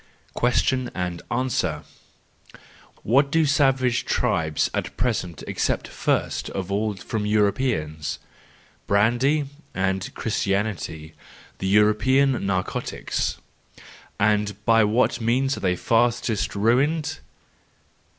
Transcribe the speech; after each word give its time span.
Question 0.33 0.89
and 0.95 1.21
Answer 1.29 1.83
.—What 3.03 3.31
do 3.31 3.45
savage 3.45 4.03
tribes 4.03 4.67
at 4.73 4.97
present 4.97 5.43
accept 5.47 5.87
first 5.87 6.49
of 6.49 6.71
all 6.71 6.95
from 6.95 7.27
Europeans? 7.27 8.17
Brandy 8.87 9.45
and 9.75 10.11
Christianity, 10.15 11.13
the 11.59 11.67
European 11.67 12.43
narcotics.— 12.47 13.37
And 14.19 14.55
by 14.65 14.83
what 14.83 15.21
means 15.21 15.55
are 15.57 15.59
they 15.59 15.75
fastest 15.75 16.55
ruined 16.55 17.19